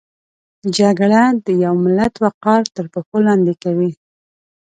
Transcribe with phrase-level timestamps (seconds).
[0.77, 3.91] جګړه د یو ملت وقار تر پښو لاندې کوي